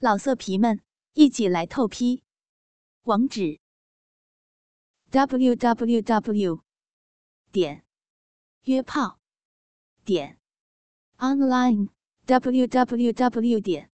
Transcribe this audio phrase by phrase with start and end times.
[0.00, 0.80] 老色皮们，
[1.14, 2.22] 一起来透批！
[3.02, 3.58] 网址
[5.10, 6.62] ：w w w
[7.50, 7.84] 点
[8.62, 9.18] 约炮
[10.04, 10.38] 点
[11.16, 11.88] online
[12.26, 13.90] w w w 点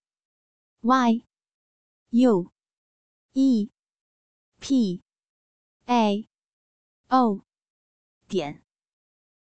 [0.82, 1.24] y
[2.10, 2.52] u
[3.32, 3.70] e
[4.60, 5.02] p
[5.86, 6.28] a
[7.08, 7.40] o
[8.28, 8.62] 点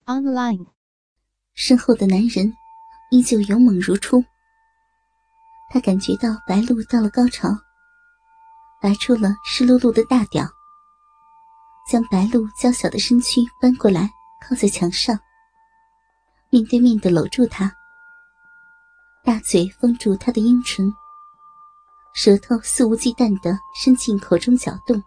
[0.04, 0.66] online。
[1.54, 2.52] 身后的男人
[3.10, 4.22] 依旧勇猛如初。
[5.72, 7.48] 他感觉到白露到了高潮，
[8.82, 10.44] 拔出了湿漉漉的大屌，
[11.88, 14.10] 将白露娇小的身躯翻过来，
[14.42, 15.16] 靠在墙上，
[16.50, 17.72] 面对面的搂住她，
[19.22, 20.92] 大嘴封住她的阴唇，
[22.14, 25.00] 舌头肆无忌惮的伸进口中搅动。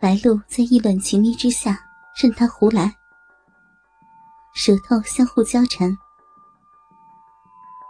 [0.00, 1.78] 白露在意乱情迷之下
[2.20, 2.92] 任他胡来，
[4.52, 5.96] 舌头相互交缠。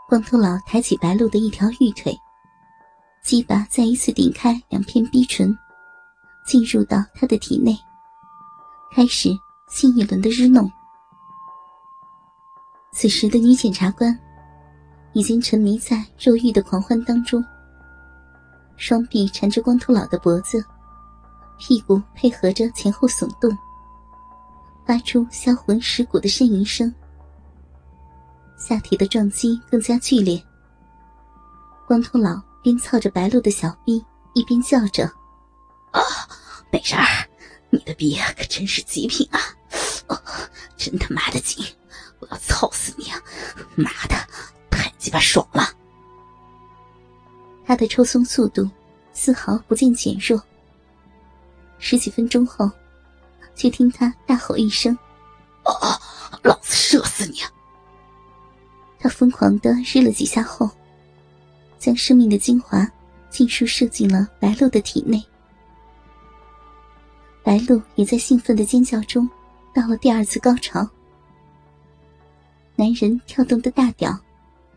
[0.08, 2.16] 光头佬抬起白露的一条玉腿，
[3.24, 5.52] 鸡巴再一次顶开两片逼唇，
[6.46, 7.76] 进入到她的体内，
[8.94, 9.30] 开始
[9.68, 10.70] 新一轮的日弄。
[12.92, 14.16] 此时的女检察官
[15.12, 17.44] 已经沉迷在肉欲的狂欢当中，
[18.76, 20.64] 双臂缠着光头佬的脖子，
[21.58, 23.50] 屁股配合着前后耸动，
[24.86, 26.94] 发出销魂蚀骨的呻吟声。
[28.56, 30.42] 下体的撞击更加剧烈。
[31.86, 34.04] 光头佬边操着白露的小臂，
[34.34, 35.04] 一边叫着
[35.92, 36.02] ：“啊，
[36.72, 37.28] 美人儿，
[37.70, 39.40] 你的逼可真是极品啊！
[40.08, 40.20] 哦，
[40.76, 41.64] 真他妈的紧，
[42.18, 43.08] 我要操死你！
[43.10, 43.22] 啊
[43.76, 44.16] 妈的，
[44.70, 45.68] 太鸡巴爽了！”
[47.64, 48.68] 他的抽松速度
[49.12, 50.42] 丝毫不见减弱。
[51.78, 52.70] 十几分钟后，
[53.54, 54.96] 却听他大吼一声
[55.62, 56.00] ：“啊，
[56.42, 57.38] 老子射死你！”
[59.06, 60.68] 他疯狂的日了几下后，
[61.78, 62.84] 将生命的精华
[63.30, 65.24] 尽数射进了白露的体内。
[67.44, 69.30] 白露也在兴奋的尖叫中，
[69.72, 70.84] 到了第二次高潮。
[72.74, 74.12] 男人跳动的大屌，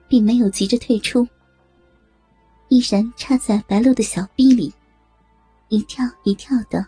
[0.07, 1.27] 并没有急着退出，
[2.67, 4.71] 依然插在白露的小臂里，
[5.69, 6.85] 一跳一跳的。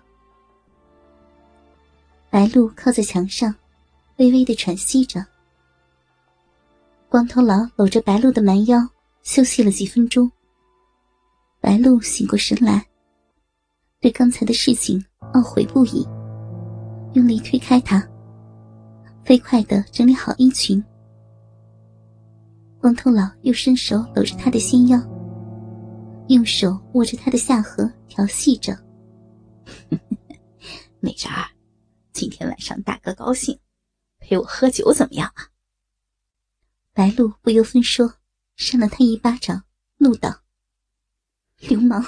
[2.30, 3.56] 白露靠在墙上，
[4.18, 5.26] 微微的喘息着。
[7.12, 8.88] 光头佬搂着白露的蛮腰，
[9.22, 10.32] 休息了几分钟。
[11.60, 12.88] 白露醒过神来，
[14.00, 16.08] 对刚才的事情懊悔不已，
[17.12, 18.02] 用力推开他，
[19.26, 20.82] 飞快的整理好衣裙。
[22.80, 24.98] 光头佬又伸手搂着他的纤腰，
[26.30, 28.74] 用手握着他的下颌，调戏着
[31.02, 31.44] ：“美人儿，
[32.14, 33.60] 今天晚上大哥高兴，
[34.18, 35.44] 陪我喝酒怎么样啊？”
[36.94, 38.16] 白露不由分说，
[38.58, 39.64] 扇了他一巴掌，
[39.96, 40.42] 怒道
[41.60, 42.06] ：“流氓，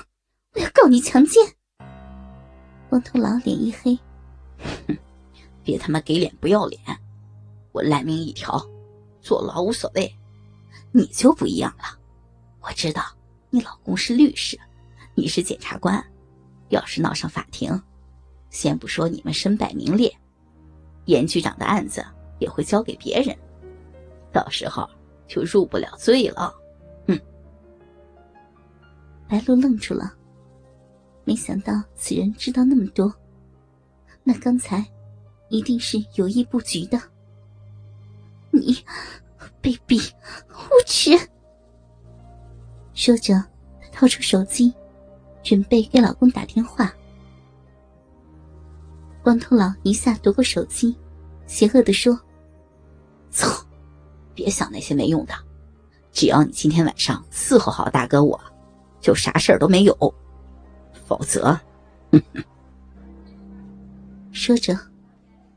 [0.54, 1.42] 我要告你强奸！”
[2.90, 3.98] 光头佬脸一黑
[4.86, 4.98] ：“哼，
[5.64, 6.82] 别他妈给脸不要脸！
[7.72, 8.62] 我烂命一条，
[9.22, 10.14] 坐牢无所谓。
[10.92, 11.98] 你就不一样了，
[12.60, 13.02] 我知道
[13.52, 14.60] 你老公是律师，
[15.16, 16.06] 你是检察官，
[16.70, 17.82] 要是闹上法庭，
[18.50, 20.14] 先不说你们身败名裂，
[21.06, 22.06] 严局长的案子
[22.38, 23.34] 也会交给别人。”
[24.34, 24.90] 到时候
[25.28, 26.54] 就入不了罪了，
[27.08, 27.18] 哼！
[29.30, 30.12] 白露愣住了，
[31.24, 33.14] 没想到此人知道那么多，
[34.24, 34.86] 那刚才
[35.50, 37.00] 一定是有意布局的。
[38.52, 38.74] 你
[39.62, 40.12] 卑鄙
[40.50, 41.12] 无耻！
[42.94, 43.44] 说着，
[43.92, 44.74] 掏出手机，
[45.42, 46.94] 准备给老公打电话。
[49.24, 50.96] 光头佬一下夺过手机，
[51.48, 52.20] 邪恶的说
[53.32, 53.48] ：“操！”
[54.34, 55.34] 别想那些没用的，
[56.12, 58.40] 只要你今天晚上伺候好大哥，我
[59.00, 60.16] 就啥事儿都没有。
[61.06, 61.60] 否则，
[62.12, 62.44] 哼哼
[64.32, 64.78] 说着，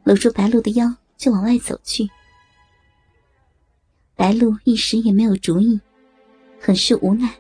[0.05, 2.09] 搂住白露的腰就往外走去。
[4.15, 5.81] 白露一时也没有主意，
[6.61, 7.33] 很是无奈。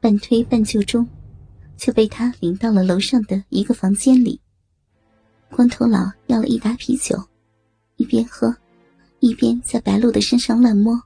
[0.00, 1.06] 半推半就中，
[1.76, 4.40] 就被他领到了楼上的一个房间里。
[5.50, 7.20] 光头佬要了一打啤酒，
[7.96, 8.54] 一边喝。
[9.20, 11.00] 一边在白露的身上乱摸。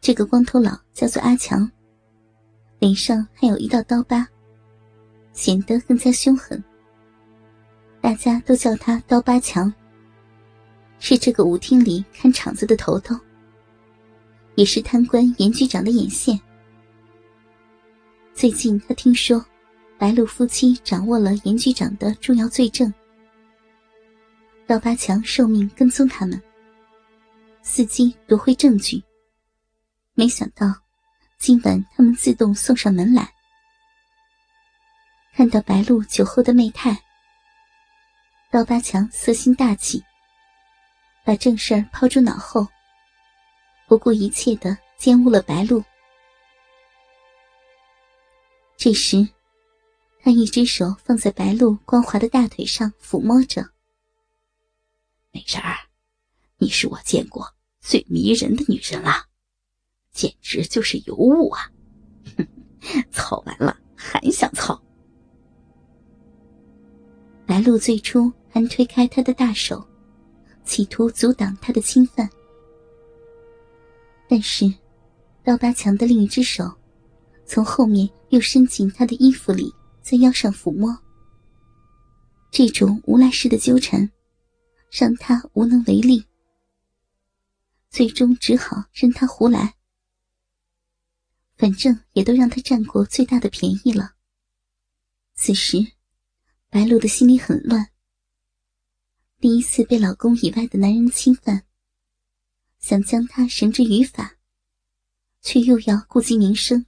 [0.00, 1.70] 这个光头佬叫做阿强，
[2.78, 4.26] 脸上还有一道刀疤，
[5.32, 6.62] 显得更加凶狠。
[8.00, 9.72] 大家都叫他刀疤强，
[11.00, 13.18] 是这个舞厅里看场子的头头，
[14.54, 16.40] 也是贪官严局长的眼线。
[18.32, 19.44] 最近他听说，
[19.98, 22.92] 白露夫妻掌握了严局长的重要罪证。
[24.66, 26.42] 刀疤强受命跟踪他们，
[27.62, 29.00] 伺机夺回证据。
[30.14, 30.66] 没想到
[31.38, 33.32] 今晚他们自动送上门来。
[35.34, 37.00] 看到白露酒后的媚态，
[38.50, 40.02] 刀疤强色心大起，
[41.24, 42.66] 把正事儿抛诸脑后，
[43.86, 45.84] 不顾一切的奸污了白露。
[48.76, 49.28] 这时，
[50.20, 53.64] 他一只手放在白露光滑的大腿上抚摸着。
[55.36, 55.76] 美人儿，
[56.56, 57.46] 你是我见过
[57.82, 59.26] 最迷人的女人了，
[60.12, 61.70] 简直就是尤物啊！
[62.38, 62.48] 哼，
[63.10, 64.82] 操完了还想操？
[67.44, 69.86] 白露最初还推开他的大手，
[70.64, 72.26] 企图阻挡他的侵犯，
[74.26, 74.72] 但是
[75.44, 76.64] 刀疤强的另一只手。
[77.44, 80.98] 从后面又伸进他的衣服里，在腰上抚摸。
[82.50, 84.10] 这种无赖式的纠缠，
[84.98, 86.26] 让他无能为力，
[87.90, 89.74] 最终只好任他胡来。
[91.54, 94.14] 反正也都让他占过最大的便宜了。
[95.34, 95.76] 此时，
[96.70, 97.90] 白露的心里很乱。
[99.38, 101.66] 第一次被老公以外的男人侵犯，
[102.78, 104.38] 想将他绳之于法，
[105.42, 106.86] 却又要顾及名声。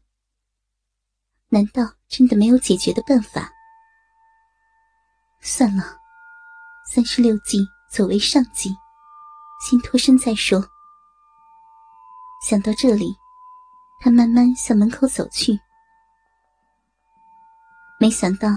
[1.49, 3.52] 难道真的没有解决的办法？
[5.43, 5.99] 算了，
[6.87, 7.58] 三十六计
[7.90, 8.76] 走为上计，
[9.61, 10.62] 先脱身再说。
[12.46, 13.17] 想到这里，
[14.00, 15.58] 他慢慢向门口走去。
[17.99, 18.49] 没想到，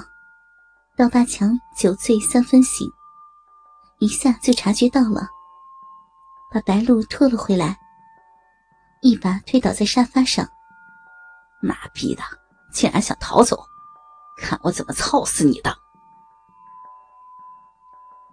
[0.95, 2.88] 刀疤强酒醉三分醒，
[4.00, 5.28] 一下就察觉到了，
[6.51, 7.80] 把白露拖了回来，
[9.01, 10.48] 一把推倒在沙发上。
[11.62, 12.24] 妈逼的！
[12.72, 13.62] 竟然想逃走，
[14.38, 15.78] 看我怎么操死你的！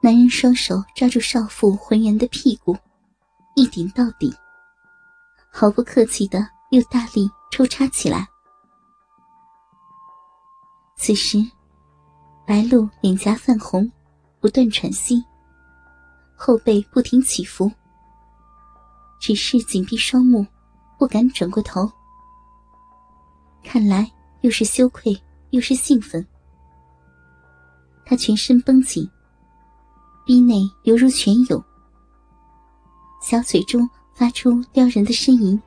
[0.00, 2.76] 男人双手抓住少妇浑圆的屁股，
[3.54, 4.32] 一顶到底，
[5.50, 6.38] 毫不客气的
[6.70, 8.26] 又大力抽插起来。
[10.96, 11.38] 此时，
[12.46, 13.90] 白露脸颊泛红，
[14.40, 15.24] 不断喘息，
[16.36, 17.70] 后背不停起伏，
[19.20, 20.46] 只是紧闭双目，
[20.98, 21.90] 不敢转过头。
[23.62, 24.10] 看来。
[24.42, 26.24] 又是羞愧，又是兴奋。
[28.06, 29.04] 他全身绷紧，
[30.28, 31.64] 逼内犹如泉涌，
[33.22, 35.58] 小嘴中发出撩人的呻吟。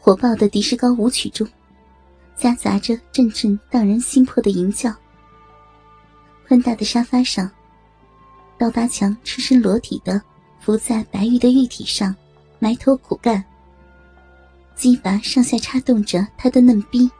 [0.00, 1.46] 火爆的迪士高舞曲中，
[2.34, 4.90] 夹杂着阵阵荡人心魄的吟叫。
[6.48, 7.50] 宽大的沙发上，
[8.56, 10.18] 刀疤强赤身裸体的
[10.60, 12.16] 伏在白玉的玉体上，
[12.62, 13.44] 埋头苦干。
[14.76, 17.10] 鸡巴上下插动着他的嫩逼，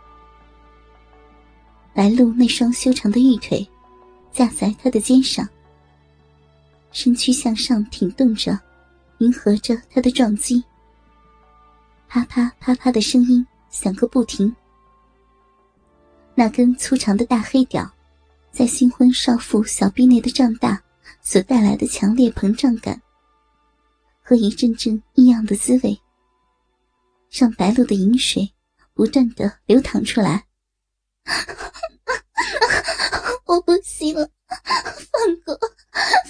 [1.92, 3.68] 白露那双修长的玉腿
[4.30, 5.48] 架在他的肩上，
[6.92, 8.56] 身躯向上挺动着，
[9.18, 10.62] 迎合着他的撞击。
[12.06, 14.54] 啪啪啪啪的声音响个不停。
[16.36, 17.90] 那根粗长的大黑屌。
[18.52, 20.78] 在新婚少妇小臂内的胀大
[21.22, 23.00] 所带来的强烈膨胀感，
[24.22, 26.00] 和一阵阵异样的滋味，
[27.30, 28.54] 让白露的饮水
[28.94, 30.44] 不断的流淌出来。
[33.46, 35.58] 我不行了，放过，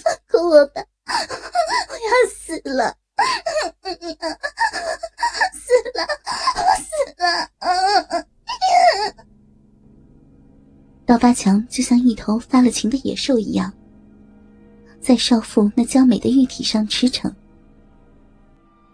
[0.02, 2.96] 放过我吧，我要死了，
[5.52, 6.06] 死了，
[6.78, 7.48] 死了。
[11.04, 13.72] 刀疤强就像一头发了情的野兽一样，
[15.00, 17.32] 在少妇那娇美的玉体上驰骋。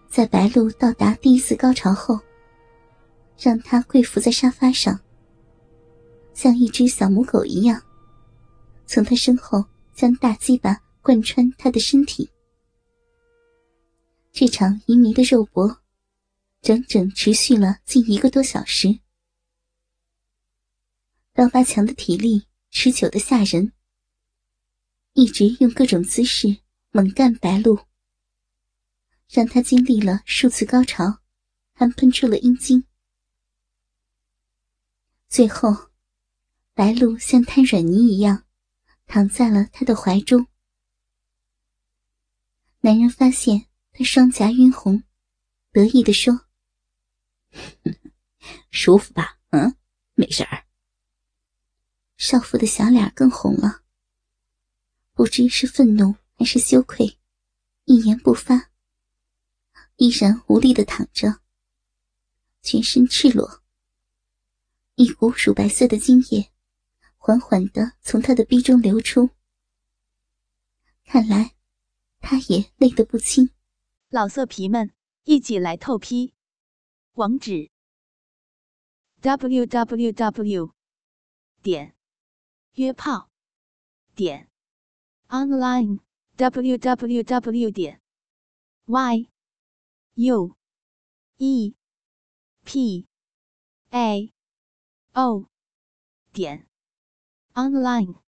[0.09, 2.19] 在白露到达第一次高潮后，
[3.37, 4.99] 让她跪伏在沙发上，
[6.33, 7.81] 像一只小母狗一样，
[8.87, 9.63] 从她身后
[9.93, 12.29] 将大鸡巴贯穿她的身体。
[14.31, 15.77] 这场淫迷的肉搏，
[16.61, 18.99] 整整持续了近一个多小时。
[21.33, 23.71] 刀疤强的体力持久的吓人，
[25.13, 26.57] 一直用各种姿势
[26.91, 27.79] 猛干白露，
[29.29, 31.19] 让他经历了数次高潮，
[31.73, 32.83] 还喷出了阴茎。
[35.27, 35.91] 最后，
[36.73, 38.45] 白露像瘫软泥一样
[39.05, 40.47] 躺在了他的怀中。
[42.79, 45.03] 男人发现他双颊晕红，
[45.71, 46.47] 得意地说
[48.71, 49.37] ：“舒服吧？
[49.51, 49.75] 嗯，
[50.15, 50.65] 没事儿。”
[52.17, 53.83] 少妇的小脸更红了，
[55.13, 57.19] 不知是愤怒还是羞愧，
[57.85, 58.68] 一言不发，
[59.99, 61.41] 依然无力的躺着，
[62.61, 63.61] 全身赤裸，
[64.95, 66.53] 一股乳白色的精液
[67.17, 69.31] 缓缓的从他的逼中流出，
[71.03, 71.53] 看来
[72.21, 73.49] 他也累得不轻。
[74.07, 74.93] 老色皮们，
[75.25, 76.33] 一起来透批！
[77.15, 77.69] 网址
[79.19, 80.73] ：w w w
[81.61, 81.93] 点
[82.75, 83.29] 约炮
[84.15, 84.49] 点
[85.27, 85.99] online
[86.37, 88.01] w w w 点
[88.85, 89.29] y
[90.21, 90.53] u
[91.39, 91.73] e.
[92.65, 93.07] P.
[93.93, 94.33] A.
[95.15, 95.47] O.
[96.33, 96.67] 点。
[97.53, 98.28] Online。